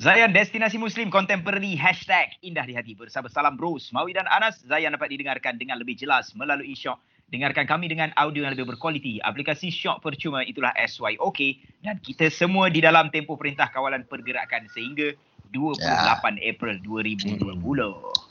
[0.00, 3.92] Zayan Destinasi Muslim Contemporary Hashtag Indah di Hati bersama Salam Bros.
[3.92, 6.96] Mawi dan Anas, Zayan dapat didengarkan dengan lebih jelas melalui Syok.
[7.28, 9.20] Dengarkan kami dengan audio yang lebih berkualiti.
[9.20, 15.12] Aplikasi Syok percuma itulah SYOK dan kita semua di dalam tempoh Perintah Kawalan Pergerakan sehingga
[15.52, 16.16] 28 ya.
[16.48, 17.60] April 2020.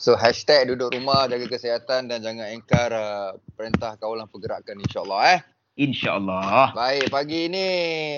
[0.01, 5.41] So hashtag duduk rumah jaga kesihatan dan jangan engkar uh, Perintah Kawalan Pergerakan insyaAllah eh.
[5.79, 6.75] InsyaAllah.
[6.75, 7.67] Baik, pagi ini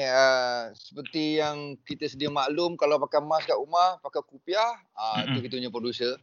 [0.09, 5.45] uh, seperti yang kita sedia maklum kalau pakai mask kat rumah, pakai kupiah, uh, mm-hmm.
[5.45, 6.13] kita punya producer,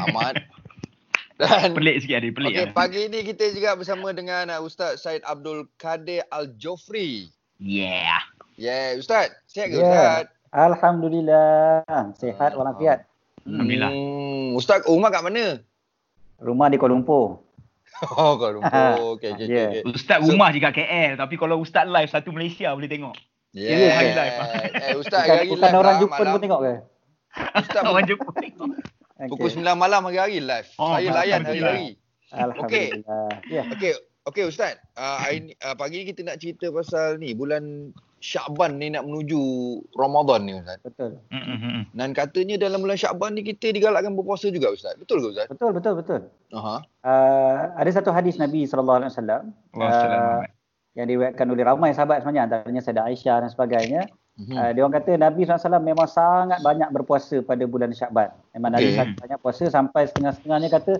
[0.00, 0.40] Ahmad.
[1.40, 2.56] Dan, pelik sikit hari, pelik.
[2.56, 2.72] Okay, lah.
[2.72, 7.28] pagi ini kita juga bersama dengan uh, Ustaz Said Abdul Kadir Al-Jofri.
[7.60, 8.24] Yeah.
[8.56, 9.36] Yeah, Ustaz.
[9.52, 9.84] Sihat ke yeah.
[9.84, 10.24] Ustaz?
[10.56, 11.84] Alhamdulillah.
[12.16, 13.04] Sihat uh, walafiat.
[13.44, 13.92] Alhamdulillah.
[13.92, 15.60] Hmm, Ustaz, rumah kat mana?
[16.40, 17.44] Rumah di Kuala Lumpur.
[18.18, 19.16] Oh, Kuala Lumpur.
[19.16, 19.70] Okey, okey, yeah.
[19.70, 19.82] okey.
[19.94, 21.14] Ustaz so, rumah juga KL.
[21.14, 23.14] Tapi kalau Ustaz live, satu Malaysia boleh tengok.
[23.54, 23.78] Yeah.
[23.78, 23.92] yeah.
[23.94, 24.36] Hari live.
[24.74, 25.60] Eh, Ustaz hari live.
[25.60, 26.72] Bukan orang Jepun pun tengok ke?
[27.62, 28.68] Ustaz orang Jepun tengok.
[29.30, 30.68] Pukul 9 malam hari-hari live.
[30.82, 31.94] Oh, Saya layan hari-hari.
[32.34, 32.66] Alhamdulillah.
[32.66, 32.88] Okey.
[33.46, 33.70] Yeah.
[33.70, 33.92] Okey,
[34.28, 34.78] okey Ustaz.
[34.94, 37.90] Uh, hari, uh, pagi ni kita nak cerita pasal ni bulan
[38.22, 39.40] Syakban ni nak menuju
[39.98, 40.78] Ramadan ni Ustaz.
[40.86, 41.18] Betul.
[41.34, 41.90] Mm-hmm.
[41.98, 44.94] Dan katanya dalam bulan Syakban ni kita digalakkan berpuasa juga Ustaz.
[44.94, 45.46] Betul ke Ustaz?
[45.50, 46.20] Betul, betul, betul.
[46.54, 46.76] Aha.
[47.02, 49.42] Uh, ada satu hadis Nabi sallallahu alaihi wasallam
[50.92, 54.02] yang diriwayatkan oleh ramai sahabat sebenarnya antaranya Sayyidah Aisyah dan sebagainya.
[54.38, 54.56] Mm-hmm.
[54.56, 58.30] Uh, dia orang kata Nabi SAW memang sangat banyak berpuasa pada bulan Syakban.
[58.54, 58.80] Memang okay.
[58.80, 60.92] Nabi sangat banyak puasa sampai setengah-setengahnya kata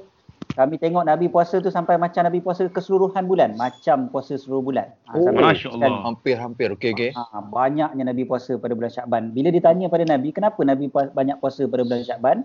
[0.53, 3.57] kami tengok Nabi puasa tu sampai macam Nabi puasa keseluruhan bulan.
[3.57, 4.93] Macam puasa seluruh bulan.
[5.09, 6.05] Ha, oh, Masya Allah.
[6.13, 6.69] Hampir-hampir.
[6.77, 7.11] Okey, okey.
[7.17, 9.33] Ha, banyaknya Nabi puasa pada bulan Syakban.
[9.33, 12.37] Bila ditanya pada Nabi, kenapa Nabi puas, banyak puasa pada bulan Syakban?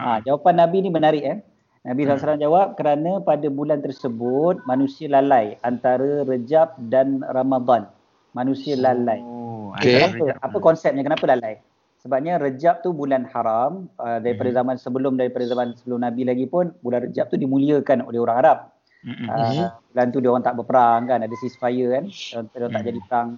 [0.00, 0.18] ha.
[0.24, 1.24] jawapan Nabi ni menarik.
[1.24, 1.38] Eh?
[1.84, 2.20] Nabi hmm.
[2.20, 7.88] SAW jawab, kerana pada bulan tersebut, manusia lalai antara Rejab dan Ramadan.
[8.32, 9.20] Manusia lalai.
[9.20, 10.08] Oh, okay.
[10.08, 11.04] Apa, apa konsepnya?
[11.04, 11.60] Kenapa lalai?
[12.00, 14.56] Sebabnya Rejab tu bulan haram uh, daripada hmm.
[14.56, 18.58] zaman sebelum daripada zaman sebelum Nabi lagi pun bulan Rejab tu dimuliakan oleh orang Arab.
[19.04, 19.28] Hmm.
[19.28, 23.00] Uh, bulan tu dia orang tak berperang kan, ada ceasefire kan, dia orang tak jadi
[23.04, 23.28] perang.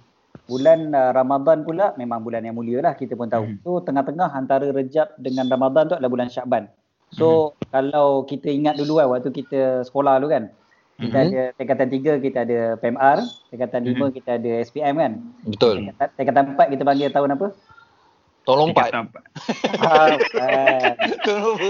[0.46, 3.50] Bulan uh, Ramadan pula memang bulan yang mulia lah kita pun tahu.
[3.50, 3.58] Hmm.
[3.66, 6.70] So tengah-tengah antara Rejab dengan Ramadan tu adalah bulan Syakban.
[7.10, 7.74] So hmm.
[7.74, 10.54] kalau kita ingat dulu kan waktu kita sekolah dulu kan,
[11.02, 11.26] kita hmm.
[11.34, 13.18] ada tingkatan tiga kita ada PMR,
[13.50, 14.14] tingkatan lima hmm.
[14.22, 15.12] kita ada SPM kan.
[15.50, 15.74] Betul.
[15.82, 17.46] Tingkatan, tingkatan empat kita panggil tahun apa?
[18.42, 18.90] Tolong Pat.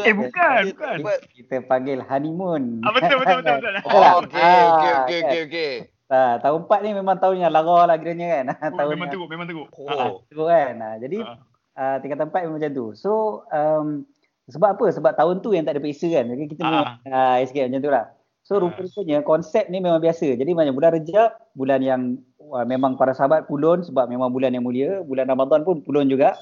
[0.09, 0.97] eh bukan, bukan.
[1.37, 2.81] Kita panggil honeymoon.
[2.81, 3.61] Ah, betul, betul, betul.
[3.61, 3.77] betul.
[3.93, 5.73] Oh, okey, okey, okey, okey, okey.
[6.13, 8.45] Ha, tahun 4 ni memang tahun yang lara lah kiranya kan.
[8.53, 9.69] Oh, tahun memang teruk, memang teruk.
[9.73, 10.21] Oh.
[10.29, 10.75] Teruk kan.
[10.77, 11.41] Ha, jadi, ha.
[11.77, 12.87] uh, tingkatan 4 memang macam tu.
[12.93, 14.05] So, um,
[14.53, 14.87] sebab apa?
[14.93, 16.29] Sebab tahun tu yang tak ada periksa kan.
[16.29, 18.05] Jadi kita memang uh, sikit macam tu lah.
[18.45, 20.37] So, rupa-rupanya konsep ni memang biasa.
[20.37, 24.69] Jadi, macam bulan Rejab, bulan yang uh, memang para sahabat pulun sebab memang bulan yang
[24.69, 25.01] mulia.
[25.01, 26.37] Bulan Ramadan pun pulun juga.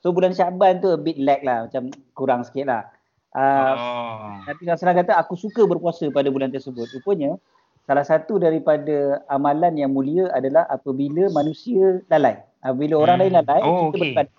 [0.00, 2.82] So bulan Syaban tu a bit lag lah macam kurang sikit lah.
[3.30, 4.42] Uh, oh.
[4.48, 6.88] Nabi SAW kata aku suka berpuasa pada bulan tersebut.
[6.98, 7.36] Rupanya
[7.84, 12.40] salah satu daripada amalan yang mulia adalah apabila manusia lalai.
[12.64, 13.24] Apabila orang hmm.
[13.24, 14.00] lain lalai, oh, kita okay.
[14.00, 14.34] beribadah.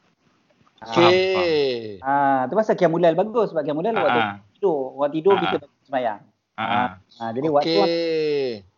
[0.81, 2.01] Okay.
[2.01, 4.01] Ah, tu pasal Qiyamulal bagus sebab Qiyamulal ah.
[4.01, 4.21] waktu
[4.57, 5.41] tidur, waktu tidur ah.
[5.45, 6.19] kita semayang.
[6.57, 6.63] Ah.
[6.65, 6.89] ah.
[7.21, 7.31] ah.
[7.37, 7.55] jadi okay.
[7.77, 8.70] waktu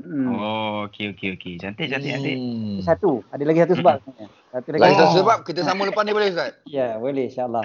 [0.00, 0.34] Hmm.
[0.34, 1.54] Oh, okey okey okey.
[1.60, 2.36] Cantik cantik cantik.
[2.36, 2.80] Hmm.
[2.80, 4.28] Satu, ada lagi satu sebab sebenarnya.
[4.50, 4.80] Satu lagi.
[4.82, 6.58] Lagi satu sebab kita sambung lepas ni boleh Ustaz?
[6.70, 7.62] Ya, boleh insya-Allah.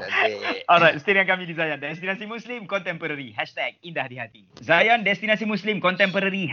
[0.69, 3.34] Alright, seterusnya kami di Zayan Destinasi Muslim Contemporary
[3.81, 4.41] #indah di hati.
[4.62, 6.46] Zayan Destinasi Muslim Contemporary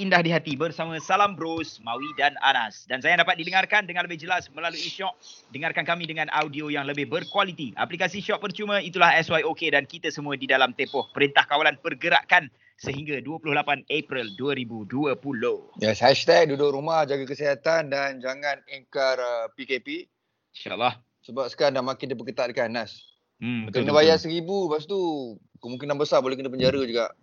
[0.00, 2.88] #indah di hati bersama Salam Bros, Mawi dan Anas.
[2.88, 5.16] Dan Zayan dapat didengarkan dengan lebih jelas melalui Shock.
[5.52, 7.76] Dengarkan kami dengan audio yang lebih berkualiti.
[7.76, 12.48] Aplikasi Shock percuma itulah SYOK dan kita semua di dalam tempoh Perintah Kawalan Pergerakan
[12.78, 15.82] sehingga 28 April 2020.
[15.82, 20.10] Yes, hashtag duduk rumah, jaga kesihatan dan jangan ingkar uh, PKP.
[20.54, 20.98] InsyaAllah.
[21.24, 23.00] Sebab sekarang dah makin diperketatkan, Nas.
[23.40, 23.98] Hmm, betul, kena betul.
[24.04, 25.00] bayar seribu, lepas tu
[25.64, 27.14] kemungkinan besar boleh kena penjara juga.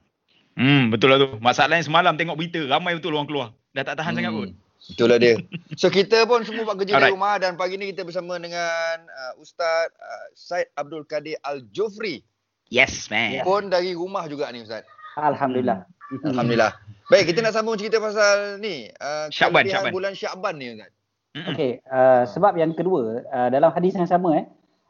[0.57, 1.29] Hmm, betul lah tu.
[1.39, 3.47] Masalahnya semalam tengok berita, ramai betul orang keluar.
[3.71, 4.19] Dah tak tahan hmm.
[4.19, 4.49] sangat pun.
[4.89, 5.37] Itulah dia.
[5.77, 7.13] So kita pun semua buat kerja Alright.
[7.13, 12.25] di rumah dan pagi ni kita bersama dengan uh, Ustaz uh, Said Abdul Kadir Al-Jofri.
[12.73, 13.45] Yes, man.
[13.45, 14.81] Pun dari rumah juga ni Ustaz.
[15.19, 15.83] Alhamdulillah.
[16.11, 16.35] Hmm.
[16.35, 16.71] Alhamdulillah.
[17.11, 18.87] Baik, kita nak sambung cerita pasal ni.
[18.99, 19.91] Uh, Syakban, Syakban.
[19.91, 20.91] Bulan Syakban ni Ustaz.
[21.31, 24.45] Okey, uh, sebab yang kedua uh, dalam hadis yang sama eh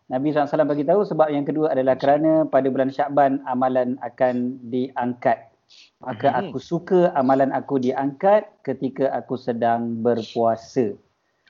[0.09, 5.53] Nabi SAW bagi tahu sebab yang kedua adalah kerana pada bulan Syakban amalan akan diangkat.
[6.01, 6.39] Maka hmm.
[6.49, 10.97] aku suka amalan aku diangkat ketika aku sedang berpuasa.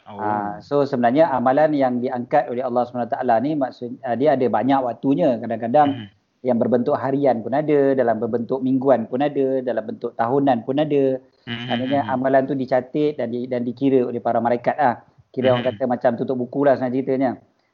[0.06, 0.20] Oh.
[0.20, 4.80] Uh, so sebenarnya amalan yang diangkat oleh Allah SWT ni maksud uh, dia ada banyak
[4.84, 5.40] waktunya.
[5.40, 10.66] Kadang-kadang hmm yang berbentuk harian pun ada, dalam berbentuk mingguan pun ada, dalam bentuk tahunan
[10.66, 11.22] pun ada.
[11.46, 11.68] Mm-hmm.
[11.70, 15.06] Maknanya amalan tu dicatat dan di, dan dikira oleh para malaikat lah.
[15.30, 15.54] Kira mm-hmm.
[15.54, 17.32] orang kata macam tutup buku lah sebenarnya ceritanya.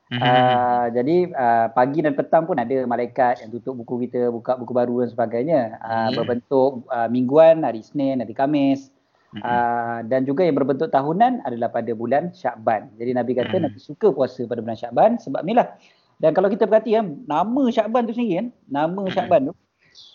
[0.07, 4.71] Uh, jadi uh, pagi dan petang pun ada malaikat yang tutup buku kita, buka buku
[4.71, 5.61] baru dan sebagainya.
[5.83, 8.91] Uh, berbentuk uh, mingguan, hari Isnin, hari Kamis.
[9.37, 12.89] Uh, dan juga yang berbentuk tahunan adalah pada bulan Syakban.
[12.95, 15.75] Jadi Nabi kata Nabi suka puasa pada bulan Syakban sebab inilah.
[16.17, 19.53] Dan kalau kita perhati kan, nama Syakban tu sendiri kan, nama Syakban tu.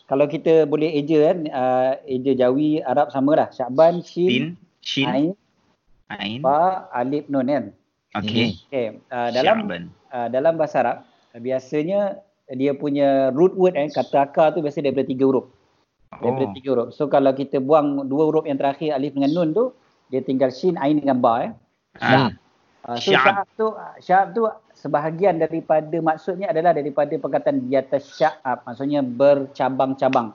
[0.06, 3.50] Kalau kita boleh eja kan, uh, eja Jawi, Arab samalah.
[3.54, 5.31] Syakban, Shin, Shin, Ain,
[6.10, 6.38] Ain.
[6.43, 7.64] Ba, Alif, Nun kan.
[8.19, 8.60] Okey.
[8.69, 9.00] Okay.
[9.08, 9.82] Uh, dalam Syakban.
[10.12, 10.96] uh, dalam bahasa Arab
[11.32, 12.20] biasanya
[12.52, 15.48] dia punya root word eh kata akar tu biasa daripada tiga huruf.
[16.20, 16.52] Daripada Oh.
[16.52, 16.88] tiga huruf.
[16.93, 19.72] So kalau kita buang dua huruf yang terakhir alif dengan nun tu
[20.12, 21.50] dia tinggal shin ain dengan ba eh.
[22.05, 22.28] Ah.
[22.82, 23.23] Uh, so Sya'ab.
[23.23, 23.67] sya'ab tu
[24.02, 24.43] sya'ab tu
[24.75, 30.34] sebahagian daripada maksudnya adalah daripada perkataan yata sya'ab maksudnya bercabang-cabang.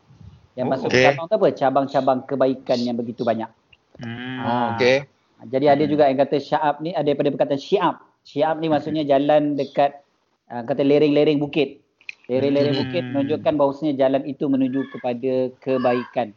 [0.55, 0.71] Yang Oh.
[0.71, 1.03] maksud Okey.
[1.05, 1.47] cabang tu apa?
[1.53, 3.51] Cabang-cabang kebaikan yang begitu banyak.
[3.99, 4.39] Hmm.
[4.39, 4.65] Ah.
[4.73, 5.03] Okey.
[5.51, 7.95] Jadi ada juga yang kata sya'ab ni ada daripada perkataan syi'ab.
[8.25, 10.01] Syi'ab ni maksudnya jalan dekat
[10.49, 11.83] uh, kata lereng-lereng bukit.
[12.25, 12.81] Lereng-lereng Hmm.
[12.87, 16.31] bukit menunjukkan bahawasanya jalan itu menuju kepada kebaikan.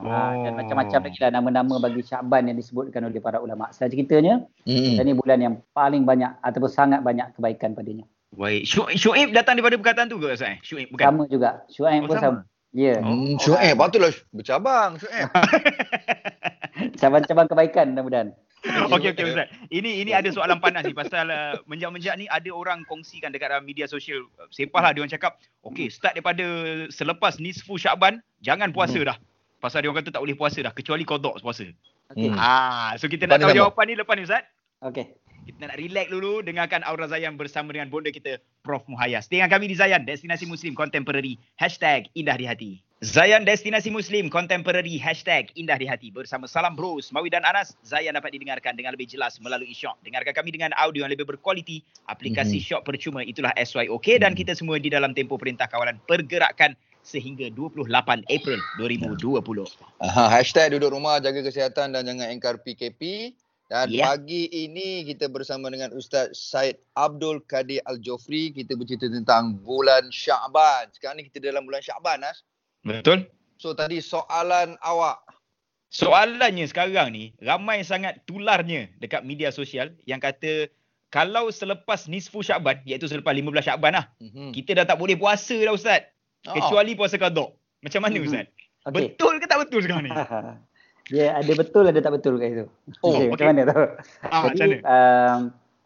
[0.00, 0.56] Ah, dan Oh.
[0.56, 3.66] macam-macam lagi lah nama-nama bagi Syaban yang disebutkan oleh para ulama.
[3.68, 4.94] Setelah ceritanya, Hmm.
[4.94, 8.06] dan ini bulan yang paling banyak ataupun sangat banyak kebaikan padanya.
[8.30, 8.62] Baik.
[8.62, 10.48] Syu- Syuib datang daripada perkataan tu ke Ustaz?
[10.48, 10.56] eh?
[10.60, 11.02] Syuib bukan?
[11.02, 11.50] Sama juga.
[11.66, 12.22] Syuaib Oh, pun sama.
[12.22, 12.40] sama.
[12.70, 12.94] Ya.
[13.00, 15.28] Hmm, Syuib, patutlah bercabang Syuib.
[16.94, 18.28] Cabang-cabang kebaikan mudah-mudahan.
[18.90, 19.48] Okey okey Ustaz.
[19.68, 23.62] Ini ini ada soalan panas ni pasal uh, menjak-menjak ni ada orang kongsikan dekat dalam
[23.62, 24.26] media sosial.
[24.48, 26.42] Sepahlah dia orang cakap, okey start daripada
[26.88, 29.14] selepas nisfu Syaban jangan puasa dah.
[29.58, 31.66] Pasal dia orang kata tak boleh puasa dah kecuali qada puasa.
[32.14, 32.30] Okey.
[32.30, 32.38] Hmm.
[32.38, 33.60] Ah, so kita nak Lepas ni tahu sama.
[33.60, 34.44] jawapan ni lepas ni Ustaz.
[34.80, 35.06] Okey.
[35.44, 39.26] Kita nak relax dulu dengarkan Aura Zayan bersama dengan bonda kita Prof Muhayas.
[39.26, 42.72] Dengan kami di Zayan, Destinasi Muslim Contemporary, hashtag Indah di Hati.
[43.00, 46.12] Zayan Destinasi Muslim Contemporary, hashtag Indah di Hati.
[46.12, 49.96] Bersama Salam Bros, Mawi dan Anas, Zayan dapat didengarkan dengan lebih jelas melalui Shock.
[50.04, 51.80] Dengarkan kami dengan audio yang lebih berkualiti.
[52.12, 52.64] Aplikasi Mhm.
[52.68, 56.76] Shock percuma itulah SYOK dan kita semua di dalam tempoh Perintah Kawalan Pergerakan
[57.08, 57.88] sehingga 28
[58.28, 59.64] April 2020.
[60.04, 63.32] Aha, hashtag duduk rumah, jaga kesihatan dan jangan engkar PKP.
[63.68, 64.08] Dan Ya.
[64.08, 68.48] pagi ini kita bersama dengan Ustaz Syed Abdul Kadir Al-Jofri.
[68.52, 70.88] Kita bercerita tentang bulan Syaban.
[70.96, 72.40] Sekarang ni kita dalam bulan Syaban, Nas.
[72.80, 73.28] Betul?
[73.60, 75.20] So tadi soalan awak.
[75.88, 80.68] Soalannya sekarang ni, ramai sangat tularnya dekat media sosial yang kata
[81.08, 84.52] kalau selepas nisfu Syaban, iaitu selepas 15 Syaban lah, Mhm.
[84.52, 86.04] kita dah tak boleh puasa dah Ustaz.
[86.46, 86.54] Oh.
[86.54, 87.50] Kecuali puasa qada.
[87.78, 88.24] Macam mana Mhm.
[88.24, 88.46] Ustaz?
[88.84, 88.94] Okey.
[88.94, 90.10] Betul ke tak betul sekarang ni?
[91.08, 92.66] Dia ada betul ada tak betul kat situ.
[93.00, 93.28] Oh, Okey, okey.
[93.32, 93.80] Macam mana tu?
[94.22, 95.40] Ah, Jadi um,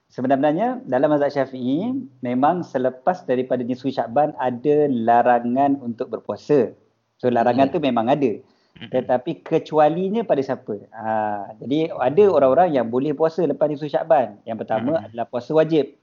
[0.07, 1.89] sebenarnya dalam mazhab Syafi'i
[2.21, 6.73] memang selepas daripada nisfu Syaban ada larangan untuk berpuasa.
[7.17, 7.75] So larangan Hmm.
[7.75, 8.33] tu memang ada.
[8.73, 8.89] Mm-mm.
[8.89, 10.75] Tetapi kecualinya pada siapa?
[10.91, 11.13] Ha,
[11.61, 14.41] jadi ada orang-orang yang boleh puasa lepas nisfu Syaban.
[14.43, 15.07] Yang pertama Hmm.
[15.07, 15.97] adalah puasa wajib.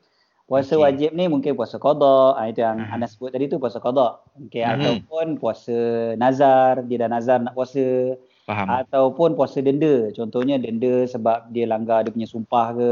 [0.49, 0.81] Puasa Okey.
[0.81, 2.33] wajib ni mungkin puasa qada.
[2.33, 2.93] Ha, itu yang Hmm.
[2.97, 4.17] Anas sebut tadi tu puasa qada.
[4.49, 4.81] Okay, Hmm.
[4.81, 5.77] ataupun puasa
[6.17, 8.17] nazar, dia dah nazar nak puasa
[8.49, 8.65] Faham.
[8.65, 10.09] ataupun puasa denda.
[10.09, 12.91] Contohnya denda sebab dia langgar dia punya sumpah ke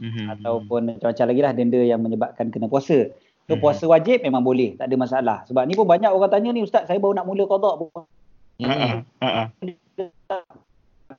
[0.00, 0.24] Mhm.
[0.32, 3.12] ataupun macam-macam lagi lah denda yang menyebabkan kena puasa.
[3.44, 3.60] So Mhm.
[3.60, 5.38] puasa wajib memang boleh, tak ada masalah.
[5.44, 7.70] Sebab ni pun banyak orang tanya ni ustaz, saya baru nak mula qada.
[8.64, 9.46] Ah, ah, ah, ah.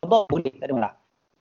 [0.01, 0.93] Qada boleh, tak ada masalah.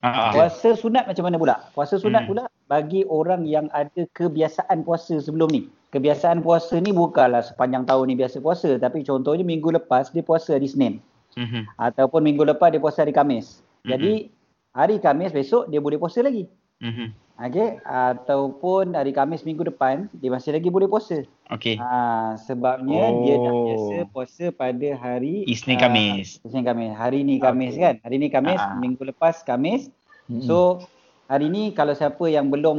[0.05, 0.37] Ah.
[0.37, 1.57] Puasa sunat macam mana pula?
[1.73, 2.29] Puasa sunat Hmm.
[2.29, 5.73] pula bagi orang yang ada kebiasaan puasa sebelum ni.
[5.97, 10.61] Kebiasaan puasa ni bukanlah sepanjang tahun ni biasa puasa, tapi contohnya minggu lepas dia puasa
[10.61, 11.01] hari Senin.
[11.35, 11.67] Mhm.
[11.83, 13.59] ataupun minggu lepas dia puasa hari Khamis.
[13.83, 13.91] Mm-mm.
[13.91, 14.13] Jadi
[14.71, 16.47] hari Khamis besok dia boleh puasa lagi.
[16.79, 17.11] Mhm.
[17.35, 21.27] Okey, ataupun hari Khamis minggu depan dia masih lagi boleh puasa.
[21.51, 21.75] Okey.
[21.83, 23.67] Ha sebabnya dia dah Oh.
[23.67, 26.39] biasa puasa pada hari Isnin ah, Khamis.
[26.47, 26.95] Isnin Khamis.
[26.95, 27.99] Hari ni Khamis kan?
[28.07, 28.79] Hari ni Khamis, Ah.
[28.79, 29.91] minggu lepas Khamis.
[30.31, 30.47] Mhm.
[30.47, 30.87] So
[31.27, 32.79] hari ni kalau siapa yang belum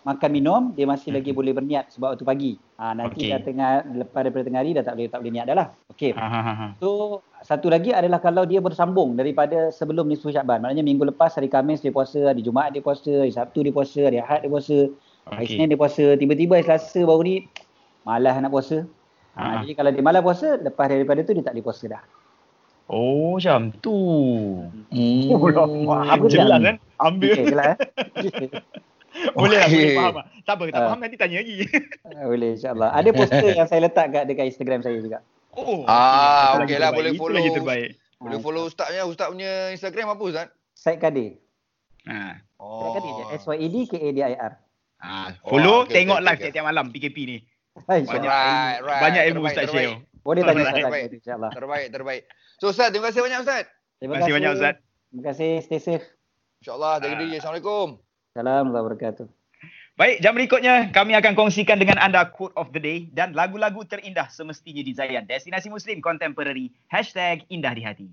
[0.00, 2.52] makan minum dia masih lagi boleh berniat sebab waktu pagi.
[2.80, 3.36] Ha nanti Okey.
[3.36, 5.68] dah tengah lepas daripada tengah hari dah tak boleh tak boleh niat dah lah.
[5.92, 6.16] Okey.
[6.16, 6.72] Ah.
[6.80, 10.58] So satu lagi adalah kalau dia bersambung daripada sebelum nisfu Syaban.
[10.58, 14.00] Maknanya minggu lepas hari Khamis dia puasa, hari Jumaat dia puasa, hari Sabtu dia puasa,
[14.00, 14.76] hari Ahad dia puasa,
[15.28, 15.54] hari Okey.
[15.54, 17.34] Isnin dia puasa, tiba-tiba hari Selasa baru ni
[18.02, 18.88] malas nak puasa.
[19.34, 19.54] Ha, Ah.
[19.60, 22.02] jadi kalau dia malas puasa, lepas daripada tu dia tak boleh puasa dah.
[22.84, 23.96] Oh, macam tu.
[24.88, 25.28] Hmm.
[25.32, 25.88] Oh.
[26.04, 26.76] Apa Jelas kan?
[26.96, 27.32] Ambil.
[27.32, 27.76] Okey, jelas eh?
[29.38, 30.26] Boleh lah, boleh faham lah.
[30.42, 30.86] Tak apa, tak Ah.
[30.90, 31.56] faham nanti tanya lagi.
[32.04, 32.90] Ah, boleh insyaAllah.
[32.92, 35.18] Ada poster yang saya letak kat dekat Instagram saya juga.
[35.54, 35.86] Oh.
[35.86, 36.94] Ah, okey lah, terbaik.
[36.94, 37.36] boleh Itu follow.
[37.36, 37.88] lagi terbaik.
[38.18, 39.02] Boleh Ah, follow ustaznya.
[39.04, 40.46] Ustaz punya Instagram apa Ustaz?
[40.72, 41.38] Syed Kadir.
[42.04, 42.40] Ha.
[42.56, 43.24] Syed Kadir je.
[43.38, 44.52] S-Y-E-D-K-A-D-I-R.
[44.98, 45.10] Ha.
[45.44, 46.44] Oh, Follow, okey, tengok okey, live okey.
[46.48, 47.38] tiap-tiap malam PKP ni.
[47.88, 48.06] Banyak.
[48.06, 49.02] Banyak Right, ilmu, right.
[49.02, 49.94] banyak ilmu Ustaz share.
[50.24, 51.50] Boleh tanya tu insyaAllah.
[51.52, 52.22] Terbaik, terbaik.
[52.56, 53.64] So Ustaz, terima kasih banyak Ustaz.
[53.98, 54.74] Terima kasih banyak Ustaz.
[55.10, 55.50] Terima kasih.
[55.60, 56.06] Stay safe.
[56.58, 57.20] InsyaAllah, jaga Ah.
[57.20, 57.36] diri.
[57.36, 57.88] Assalamualaikum.
[58.32, 59.43] Assalamualaikum warahmatullahi wabarakatuh.
[59.94, 64.26] Baik, jam berikutnya kami akan kongsikan dengan anda quote of the day dan lagu-lagu terindah
[64.26, 65.22] semestinya di Zayan.
[65.22, 66.74] Destinasi Muslim Contemporary.
[66.90, 68.10] Hashtag Indah di Hati.